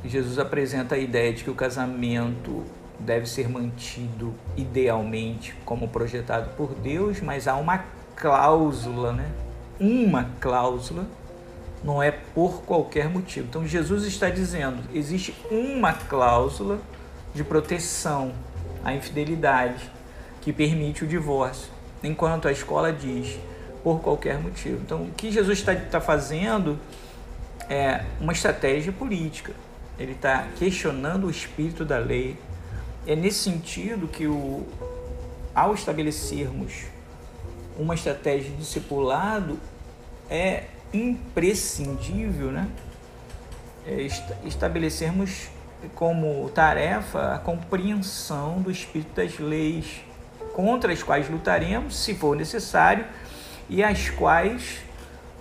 Jesus 0.05 0.39
apresenta 0.39 0.95
a 0.95 0.99
ideia 0.99 1.33
de 1.33 1.43
que 1.43 1.51
o 1.51 1.55
casamento 1.55 2.65
deve 2.99 3.27
ser 3.27 3.49
mantido 3.49 4.35
idealmente 4.57 5.55
como 5.65 5.89
projetado 5.89 6.51
por 6.57 6.75
Deus, 6.75 7.21
mas 7.21 7.47
há 7.47 7.57
uma 7.57 7.85
cláusula, 8.15 9.13
né? 9.13 9.31
Uma 9.79 10.31
cláusula 10.41 11.07
não 11.87 12.03
é 12.03 12.11
por 12.11 12.63
qualquer 12.63 13.09
motivo. 13.09 13.47
Então 13.49 13.65
Jesus 13.65 14.05
está 14.05 14.29
dizendo, 14.29 14.83
existe 14.93 15.33
uma 15.49 15.93
cláusula 15.93 16.81
de 17.33 17.45
proteção 17.45 18.33
à 18.85 18.93
infidelidade 18.93 19.89
que 20.41 20.53
permite 20.53 21.05
o 21.05 21.07
divórcio, 21.07 21.71
enquanto 22.03 22.49
a 22.49 22.53
escola 22.53 22.93
diz 22.93 23.39
por 23.85 24.01
qualquer 24.01 24.37
motivo. 24.39 24.81
Então 24.85 25.05
o 25.05 25.11
que 25.13 25.31
Jesus 25.31 25.61
está, 25.61 25.75
está 25.75 26.01
fazendo 26.01 26.77
é 27.71 28.05
uma 28.21 28.33
estratégia 28.33 28.93
política. 28.93 29.53
Ele 29.97 30.13
está 30.13 30.49
questionando 30.59 31.29
o 31.29 31.31
espírito 31.31 31.85
da 31.85 31.99
lei. 31.99 32.37
É 33.07 33.15
nesse 33.15 33.39
sentido 33.39 34.09
que 34.09 34.27
o, 34.27 34.67
ao 35.55 35.73
estabelecermos 35.73 36.87
uma 37.79 37.95
estratégia 37.95 38.51
de 38.51 38.57
discipulado 38.57 39.59
é 40.29 40.65
imprescindível 40.93 42.51
né? 42.51 42.69
É 43.87 44.07
estabelecermos 44.45 45.49
como 45.95 46.49
tarefa 46.51 47.35
a 47.35 47.39
compreensão 47.39 48.61
do 48.61 48.71
espírito 48.71 49.15
das 49.15 49.39
leis 49.39 50.01
contra 50.53 50.93
as 50.93 51.03
quais 51.03 51.29
lutaremos, 51.29 51.97
se 51.97 52.15
for 52.15 52.35
necessário, 52.35 53.05
e 53.69 53.85
as 53.85 54.09
quais 54.11 54.79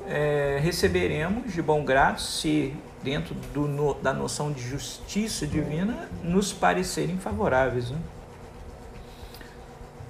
é, 0.08 0.60
receberemos 0.62 1.54
de 1.54 1.62
bom 1.62 1.84
grado 1.84 2.20
se, 2.20 2.76
dentro 3.02 3.34
do, 3.54 3.68
no, 3.68 3.94
da 3.94 4.14
noção 4.14 4.52
de 4.52 4.62
justiça 4.62 5.48
divina, 5.48 6.10
nos 6.22 6.52
parecerem 6.52 7.18
favoráveis. 7.18 7.92
Né? 7.92 7.98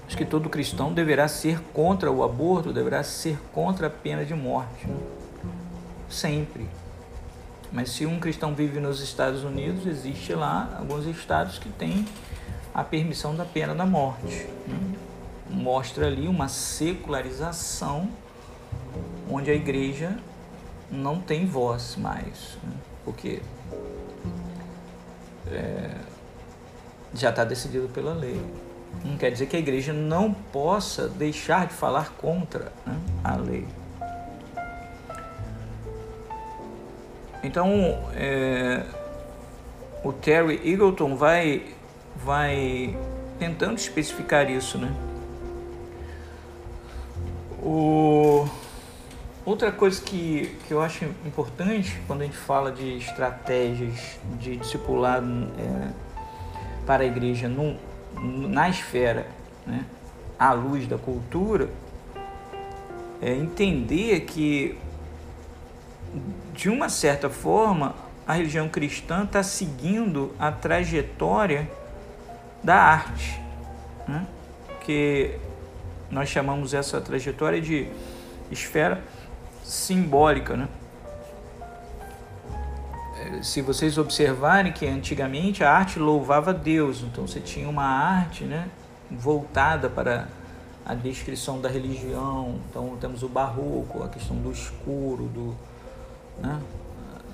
Acho 0.07 0.17
que 0.17 0.25
todo 0.25 0.49
cristão 0.49 0.93
deverá 0.93 1.27
ser 1.27 1.61
contra 1.73 2.11
o 2.11 2.23
aborto, 2.23 2.73
deverá 2.73 3.03
ser 3.03 3.37
contra 3.53 3.87
a 3.87 3.89
pena 3.89 4.25
de 4.25 4.33
morte. 4.33 4.87
Né? 4.87 4.95
Sempre. 6.15 6.67
Mas 7.71 7.89
se 7.89 8.05
um 8.05 8.19
cristão 8.19 8.55
vive 8.55 8.79
nos 8.79 9.01
Estados 9.01 9.43
Unidos, 9.43 9.85
existe 9.85 10.33
lá 10.33 10.75
alguns 10.79 11.05
estados 11.05 11.59
que 11.59 11.69
têm 11.69 12.05
a 12.73 12.83
permissão 12.83 13.35
da 13.35 13.45
pena 13.45 13.75
da 13.75 13.85
morte. 13.85 14.47
Né? 14.67 14.95
Mostra 15.49 16.07
ali 16.07 16.27
uma 16.27 16.47
secularização 16.47 18.09
onde 19.29 19.51
a 19.51 19.53
igreja 19.53 20.17
não 20.89 21.19
tem 21.19 21.45
voz 21.45 21.95
mais, 21.97 22.57
né? 22.63 22.73
porque 23.03 23.41
é, 25.47 25.95
já 27.13 27.29
está 27.29 27.43
decidido 27.43 27.87
pela 27.89 28.13
lei. 28.13 28.39
Não 29.03 29.17
quer 29.17 29.31
dizer 29.31 29.47
que 29.47 29.55
a 29.55 29.59
igreja 29.59 29.91
não 29.91 30.33
possa 30.33 31.07
deixar 31.07 31.67
de 31.67 31.73
falar 31.73 32.11
contra 32.13 32.71
né, 32.85 32.97
a 33.23 33.35
lei. 33.35 33.67
Então, 37.45 37.99
é, 38.15 38.83
o 40.03 40.11
Terry 40.11 40.59
Eagleton 40.63 41.15
vai, 41.15 41.61
vai 42.15 42.97
tentando 43.37 43.77
especificar 43.77 44.49
isso, 44.49 44.79
né? 44.79 44.91
O, 47.61 48.47
outra 49.45 49.71
coisa 49.71 50.01
que, 50.01 50.57
que 50.67 50.73
eu 50.73 50.81
acho 50.81 51.05
importante 51.23 51.99
quando 52.07 52.21
a 52.21 52.25
gente 52.25 52.37
fala 52.37 52.71
de 52.71 52.97
estratégias 52.97 54.19
de 54.39 54.57
discipulado 54.57 55.27
é, 55.59 55.89
para 56.85 57.03
a 57.03 57.05
igreja 57.05 57.47
no, 57.47 57.77
na 58.49 58.69
esfera, 58.69 59.27
né, 59.67 59.85
à 60.39 60.51
luz 60.51 60.87
da 60.87 60.97
cultura, 60.97 61.69
é 63.21 63.33
entender 63.33 64.21
que 64.21 64.77
de 66.53 66.69
uma 66.69 66.89
certa 66.89 67.29
forma, 67.29 67.95
a 68.27 68.33
religião 68.33 68.67
cristã 68.67 69.23
está 69.23 69.43
seguindo 69.43 70.33
a 70.39 70.51
trajetória 70.51 71.69
da 72.63 72.75
arte, 72.75 73.39
né? 74.07 74.25
que 74.81 75.37
nós 76.09 76.29
chamamos 76.29 76.73
essa 76.73 76.99
trajetória 77.01 77.61
de 77.61 77.87
esfera 78.49 79.03
simbólica. 79.63 80.55
Né? 80.55 80.67
É, 83.19 83.43
se 83.43 83.61
vocês 83.61 83.97
observarem 83.97 84.71
que 84.71 84.87
antigamente 84.87 85.63
a 85.63 85.71
arte 85.71 85.99
louvava 85.99 86.53
Deus, 86.53 87.01
então 87.01 87.27
você 87.27 87.39
tinha 87.39 87.67
uma 87.69 87.85
arte 87.85 88.43
né, 88.43 88.67
voltada 89.11 89.89
para 89.89 90.27
a 90.85 90.93
descrição 90.93 91.59
da 91.59 91.67
religião, 91.67 92.59
então 92.69 92.95
temos 93.01 93.23
o 93.23 93.27
barroco, 93.27 94.03
a 94.03 94.09
questão 94.09 94.37
do 94.37 94.51
escuro, 94.51 95.23
do, 95.25 95.55
né? 96.41 96.59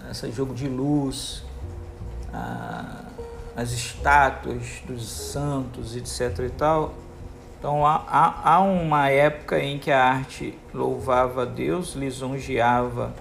esse 0.09 0.31
jogo 0.31 0.53
de 0.53 0.67
luz, 0.67 1.43
a, 2.33 3.03
as 3.55 3.71
estátuas 3.71 4.81
dos 4.85 5.07
santos, 5.07 5.95
etc. 5.95 6.45
e 6.45 6.49
tal. 6.49 6.93
Então 7.59 7.85
há, 7.85 8.03
há, 8.07 8.53
há 8.53 8.59
uma 8.59 9.09
época 9.09 9.59
em 9.59 9.77
que 9.77 9.91
a 9.91 10.03
arte 10.03 10.57
louvava 10.73 11.43
a 11.43 11.45
Deus, 11.45 11.93
lisonjeava 11.93 13.13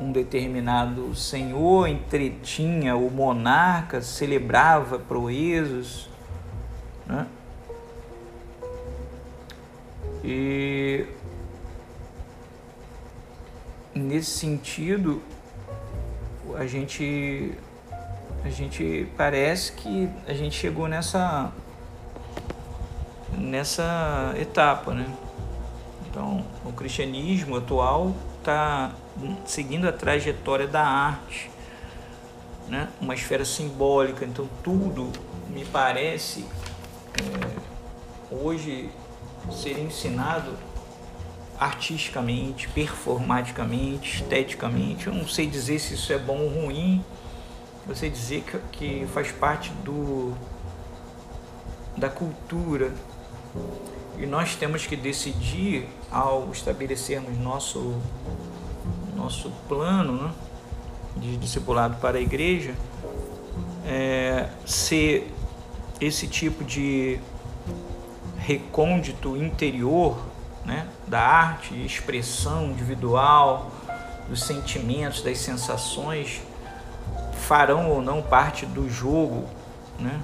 um 0.00 0.12
determinado 0.12 1.14
senhor, 1.14 1.88
entretinha 1.88 2.96
o 2.96 3.10
monarca, 3.10 4.00
celebrava 4.00 4.98
proezas. 4.98 6.08
Né? 7.06 7.26
E 10.24 11.06
nesse 13.98 14.30
sentido, 14.30 15.22
a 16.56 16.66
gente 16.66 17.52
a 18.44 18.50
gente 18.50 19.06
parece 19.16 19.72
que 19.72 20.08
a 20.26 20.32
gente 20.32 20.56
chegou 20.56 20.88
nessa 20.88 21.52
nessa 23.36 24.34
etapa, 24.38 24.94
né? 24.94 25.06
Então, 26.08 26.44
o 26.64 26.72
cristianismo 26.72 27.56
atual 27.56 28.14
está 28.38 28.92
seguindo 29.44 29.86
a 29.86 29.92
trajetória 29.92 30.66
da 30.66 30.82
arte, 30.82 31.50
né? 32.68 32.88
Uma 33.00 33.14
esfera 33.14 33.44
simbólica. 33.44 34.24
Então, 34.24 34.48
tudo 34.62 35.12
me 35.48 35.64
parece 35.66 36.44
é, 37.14 38.34
hoje 38.34 38.90
ser 39.50 39.78
ensinado 39.78 40.52
artisticamente, 41.58 42.68
performaticamente, 42.68 44.16
esteticamente. 44.22 45.06
Eu 45.06 45.14
não 45.14 45.26
sei 45.26 45.46
dizer 45.46 45.78
se 45.78 45.94
isso 45.94 46.12
é 46.12 46.18
bom 46.18 46.38
ou 46.38 46.48
ruim. 46.48 47.04
Eu 47.88 47.94
sei 47.96 48.10
dizer 48.10 48.42
que, 48.42 48.58
que 48.72 49.06
faz 49.12 49.32
parte 49.32 49.70
do 49.84 50.34
da 51.96 52.08
cultura. 52.08 52.92
E 54.18 54.26
nós 54.26 54.54
temos 54.54 54.86
que 54.86 54.96
decidir 54.96 55.88
ao 56.10 56.50
estabelecermos 56.52 57.36
nosso 57.38 58.00
nosso 59.16 59.50
plano 59.68 60.12
né, 60.12 60.32
de 61.16 61.36
discipulado 61.36 61.96
para 61.96 62.18
a 62.18 62.20
igreja, 62.20 62.74
é, 63.84 64.48
ser 64.64 65.34
esse 66.00 66.28
tipo 66.28 66.62
de 66.62 67.18
recôndito 68.38 69.36
interior 69.36 70.16
né, 70.64 70.86
da 71.08 71.20
arte, 71.20 71.74
expressão 71.84 72.66
individual, 72.66 73.70
dos 74.28 74.42
sentimentos, 74.42 75.22
das 75.22 75.38
sensações, 75.38 76.42
farão 77.32 77.90
ou 77.90 78.02
não 78.02 78.20
parte 78.22 78.66
do 78.66 78.90
jogo 78.90 79.48
né, 79.98 80.20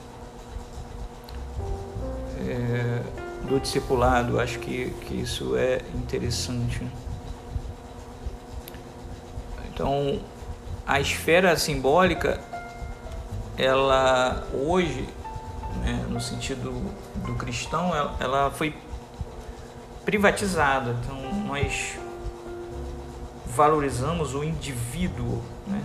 é, 2.47 3.03
do 3.49 3.59
discipulado. 3.59 4.39
Acho 4.39 4.59
que, 4.59 4.91
que 5.07 5.15
isso 5.15 5.57
é 5.57 5.81
interessante. 5.95 6.87
Então, 9.73 10.21
a 10.87 11.01
esfera 11.01 11.57
simbólica, 11.57 12.41
ela 13.57 14.47
hoje, 14.53 15.09
né, 15.83 16.05
no 16.09 16.21
sentido 16.21 16.95
do 17.25 17.35
cristão, 17.35 17.95
ela, 17.95 18.15
ela 18.21 18.51
foi 18.51 18.77
privatizada. 20.05 20.97
Então, 21.03 21.45
nós 21.47 21.99
valorizamos 23.47 24.35
o 24.35 24.45
indivíduo. 24.45 25.43
Né? 25.67 25.83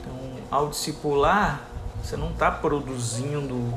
Então, 0.00 0.14
ao 0.50 0.68
discipular, 0.68 1.62
você 2.02 2.16
não 2.16 2.30
está 2.30 2.50
produzindo 2.50 3.74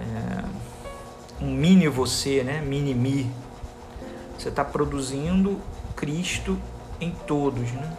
é, 0.00 1.44
um 1.44 1.52
mini 1.52 1.88
você, 1.88 2.42
né? 2.42 2.60
mini 2.60 2.94
mi. 2.94 3.30
Você 4.38 4.48
está 4.48 4.64
produzindo 4.64 5.60
Cristo 5.94 6.58
em 7.00 7.10
todos. 7.10 7.70
Né? 7.72 7.96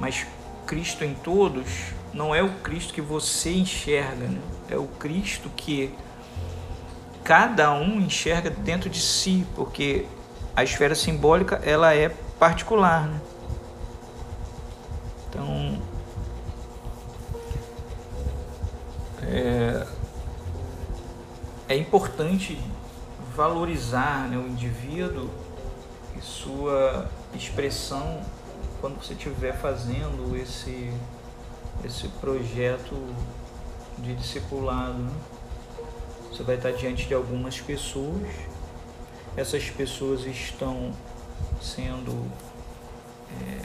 Mas 0.00 0.26
Cristo 0.66 1.04
em 1.04 1.14
todos 1.14 1.92
não 2.12 2.34
é 2.34 2.42
o 2.42 2.50
Cristo 2.60 2.92
que 2.92 3.00
você 3.00 3.52
enxerga, 3.52 4.26
né? 4.26 4.40
é 4.70 4.76
o 4.76 4.86
Cristo 4.86 5.50
que 5.54 5.94
cada 7.28 7.70
um 7.74 8.00
enxerga 8.00 8.48
dentro 8.48 8.88
de 8.88 9.02
si, 9.02 9.46
porque 9.54 10.06
a 10.56 10.64
esfera 10.64 10.94
simbólica 10.94 11.56
ela 11.56 11.94
é 11.94 12.08
particular. 12.08 13.06
Né? 13.06 13.20
Então, 15.28 15.82
é, 19.24 19.86
é 21.68 21.76
importante 21.76 22.58
valorizar 23.36 24.26
né, 24.30 24.38
o 24.38 24.48
indivíduo 24.48 25.28
e 26.16 26.22
sua 26.22 27.10
expressão 27.34 28.22
quando 28.80 29.04
você 29.04 29.12
estiver 29.12 29.52
fazendo 29.52 30.34
esse, 30.34 30.90
esse 31.84 32.08
projeto 32.08 32.96
de 33.98 34.14
discipulado. 34.14 34.94
Né? 34.94 35.12
Você 36.30 36.42
vai 36.42 36.56
estar 36.56 36.72
diante 36.72 37.06
de 37.06 37.14
algumas 37.14 37.60
pessoas, 37.60 38.28
essas 39.36 39.70
pessoas 39.70 40.26
estão 40.26 40.92
sendo 41.60 42.30
é, 43.40 43.62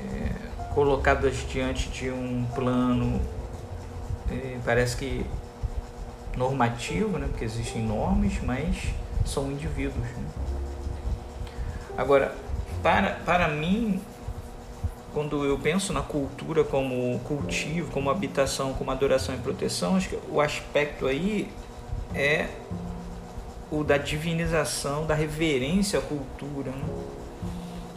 é, 0.00 0.74
colocadas 0.74 1.36
diante 1.48 1.88
de 1.88 2.10
um 2.10 2.46
plano, 2.54 3.20
é, 4.30 4.58
parece 4.64 4.96
que 4.96 5.26
normativo, 6.36 7.18
né? 7.18 7.26
porque 7.28 7.44
existem 7.44 7.82
normas, 7.82 8.34
mas 8.42 8.76
são 9.24 9.50
indivíduos. 9.50 10.06
Né? 10.06 10.24
Agora, 11.96 12.34
para, 12.82 13.12
para 13.24 13.48
mim, 13.48 14.00
quando 15.16 15.46
eu 15.46 15.58
penso 15.58 15.94
na 15.94 16.02
cultura 16.02 16.62
como 16.62 17.18
cultivo, 17.20 17.90
como 17.90 18.10
habitação, 18.10 18.74
como 18.74 18.90
adoração 18.90 19.34
e 19.34 19.38
proteção, 19.38 19.96
acho 19.96 20.10
que 20.10 20.18
o 20.30 20.42
aspecto 20.42 21.06
aí 21.06 21.48
é 22.14 22.50
o 23.70 23.82
da 23.82 23.96
divinização, 23.96 25.06
da 25.06 25.14
reverência 25.14 26.00
à 26.00 26.02
cultura. 26.02 26.70
Né? 26.70 26.84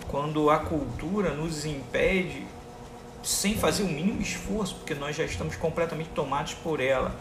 Quando 0.08 0.50
a 0.50 0.60
cultura 0.60 1.32
nos 1.32 1.66
impede, 1.66 2.48
sem 3.22 3.54
fazer 3.54 3.84
o 3.84 3.88
mínimo 3.90 4.22
esforço, 4.22 4.76
porque 4.76 4.96
nós 4.96 5.14
já 5.14 5.26
estamos 5.26 5.58
completamente 5.58 6.12
tomados 6.12 6.54
por 6.54 6.80
ela. 6.80 7.14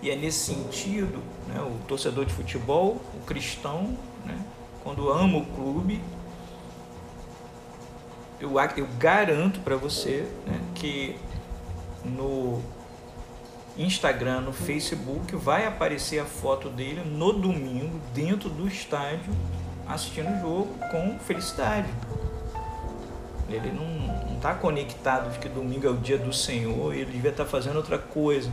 E 0.00 0.08
é 0.08 0.14
nesse 0.14 0.54
sentido, 0.54 1.20
né, 1.48 1.60
o 1.60 1.84
torcedor 1.88 2.26
de 2.26 2.32
futebol, 2.32 3.00
o 3.12 3.26
cristão, 3.26 3.98
né, 4.24 4.38
quando 4.84 5.10
ama 5.10 5.38
o 5.38 5.46
clube, 5.46 6.00
eu, 8.42 8.58
eu 8.76 8.88
garanto 8.98 9.60
para 9.60 9.76
você 9.76 10.26
né, 10.44 10.60
que 10.74 11.16
no 12.04 12.60
Instagram, 13.78 14.40
no 14.40 14.52
Facebook, 14.52 15.36
vai 15.36 15.64
aparecer 15.64 16.18
a 16.18 16.24
foto 16.24 16.68
dele 16.68 17.02
no 17.04 17.32
domingo, 17.32 18.00
dentro 18.12 18.50
do 18.50 18.66
estádio, 18.66 19.32
assistindo 19.86 20.28
o 20.28 20.40
jogo 20.40 20.74
com 20.90 21.18
felicidade. 21.20 21.88
Ele 23.48 23.70
não 23.70 24.34
está 24.34 24.54
conectado 24.54 25.30
de 25.32 25.38
que 25.38 25.48
domingo 25.48 25.86
é 25.86 25.90
o 25.90 25.96
dia 25.96 26.18
do 26.18 26.32
Senhor, 26.32 26.92
ele 26.92 27.12
devia 27.12 27.30
estar 27.30 27.44
tá 27.44 27.50
fazendo 27.50 27.76
outra 27.76 27.98
coisa. 27.98 28.50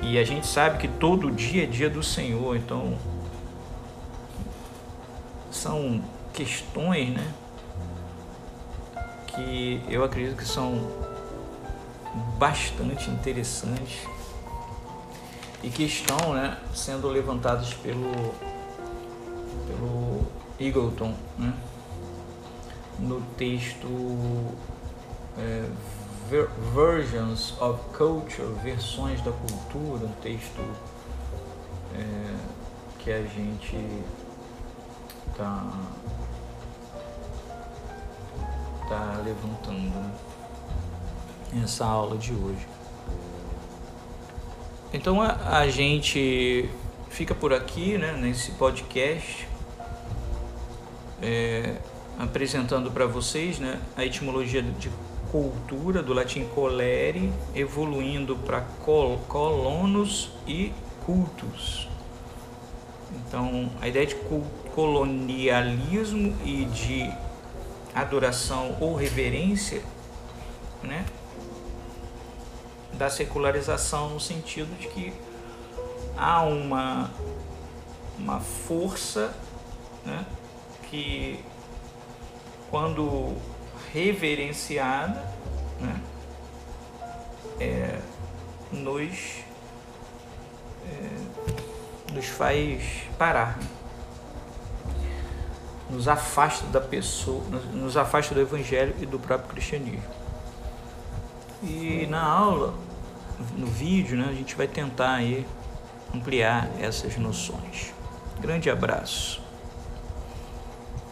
E 0.00 0.16
a 0.16 0.24
gente 0.24 0.46
sabe 0.46 0.78
que 0.78 0.86
todo 0.86 1.30
dia 1.32 1.64
é 1.64 1.66
dia 1.66 1.90
do 1.90 2.02
Senhor, 2.04 2.56
então 2.56 2.96
são 5.50 6.00
questões, 6.32 7.10
né? 7.10 7.34
Que 9.36 9.82
eu 9.88 10.02
acredito 10.02 10.36
que 10.36 10.46
são 10.46 10.90
bastante 12.38 13.10
interessantes 13.10 14.00
e 15.62 15.68
que 15.68 15.84
estão 15.84 16.32
né, 16.32 16.58
sendo 16.74 17.08
levantados 17.08 17.74
pelo, 17.74 18.34
pelo 19.66 20.26
Eagleton 20.58 21.14
né, 21.38 21.52
no 22.98 23.20
texto 23.36 23.86
é, 25.38 25.68
Ver 26.30 26.48
Versions 26.74 27.54
of 27.60 27.80
Culture, 27.96 28.48
versões 28.62 29.20
da 29.20 29.32
cultura, 29.32 30.06
um 30.06 30.12
texto 30.22 30.62
é, 31.94 32.34
que 32.98 33.12
a 33.12 33.22
gente 33.22 33.76
está 35.30 35.62
está 38.86 39.20
levantando 39.24 39.90
né? 39.90 40.12
essa 41.64 41.84
aula 41.84 42.16
de 42.16 42.32
hoje. 42.32 42.66
Então 44.92 45.20
a, 45.20 45.58
a, 45.58 45.68
gente 45.68 46.70
fica 47.10 47.34
por 47.34 47.52
aqui 47.52 47.98
né, 47.98 48.12
nesse 48.12 48.52
podcast 48.52 49.48
é, 51.20 51.76
apresentando 52.18 52.90
para 52.92 53.06
vocês 53.06 53.58
né, 53.58 53.80
a 53.96 54.04
etimologia 54.04 54.62
de 54.62 54.88
cultura 55.32 56.00
do 56.00 56.14
latim 56.14 56.44
colere, 56.44 57.32
evoluindo 57.54 58.36
para 58.36 58.60
col 58.84 59.18
colonos 59.26 60.30
e 60.46 60.72
cultus. 61.04 61.88
Então 63.12 63.68
a 63.80 63.88
ideia 63.88 64.06
de 64.06 64.14
colonialismo 64.74 66.34
e 66.44 66.64
de 66.66 67.25
adoração 67.96 68.76
ou 68.78 68.94
reverência, 68.94 69.82
né? 70.82 71.04
da 72.92 73.10
secularização 73.10 74.10
no 74.10 74.20
sentido 74.20 74.78
de 74.78 74.88
que 74.88 75.12
há 76.16 76.42
uma, 76.42 77.10
uma 78.18 78.40
força 78.40 79.34
né? 80.04 80.24
que 80.90 81.42
quando 82.70 83.34
reverenciada 83.92 85.22
né? 85.80 86.00
é, 87.60 87.98
nos, 88.72 89.38
é, 90.86 92.12
nos 92.12 92.26
faz 92.26 92.82
parar. 93.18 93.58
Nos 95.88 96.08
afasta 96.08 96.66
da 96.66 96.80
pessoa, 96.80 97.42
nos 97.72 97.96
afasta 97.96 98.34
do 98.34 98.40
evangelho 98.40 98.94
e 99.00 99.06
do 99.06 99.18
próprio 99.18 99.50
cristianismo. 99.50 100.02
E 101.62 102.06
na 102.10 102.22
aula 102.22 102.74
no 103.56 103.66
vídeo, 103.66 104.16
né, 104.16 104.26
a 104.28 104.32
gente 104.32 104.54
vai 104.56 104.66
tentar 104.66 105.14
aí 105.14 105.46
ampliar 106.14 106.68
essas 106.80 107.16
noções. 107.16 107.92
Grande 108.40 108.70
abraço. 108.70 109.40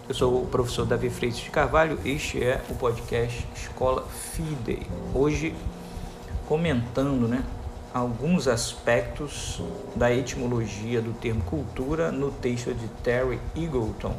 Eu 0.09 0.15
sou 0.15 0.43
o 0.43 0.47
professor 0.47 0.85
Davi 0.85 1.09
Freitas 1.09 1.39
de 1.39 1.51
Carvalho, 1.51 1.99
este 2.05 2.43
é 2.43 2.63
o 2.69 2.75
podcast 2.75 3.47
Escola 3.57 4.03
Fidei. 4.03 4.87
Hoje 5.15 5.55
comentando, 6.47 7.27
né, 7.27 7.43
alguns 7.93 8.47
aspectos 8.47 9.63
da 9.97 10.13
etimologia 10.13 11.01
do 11.01 11.13
termo 11.15 11.43
cultura 11.45 12.13
no 12.13 12.31
texto 12.31 12.75
de 12.75 12.87
Terry 13.03 13.41
Eagleton, 13.57 14.15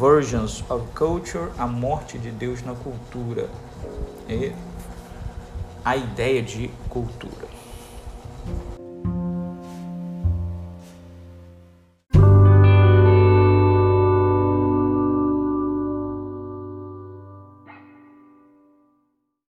Versions 0.00 0.64
of 0.70 0.82
Culture, 0.94 1.50
a 1.58 1.66
morte 1.66 2.16
de 2.16 2.30
Deus 2.30 2.62
na 2.62 2.74
cultura. 2.74 3.50
E 4.26 4.50
a 5.84 5.94
ideia 5.94 6.42
de 6.42 6.70
cultura. 6.88 7.59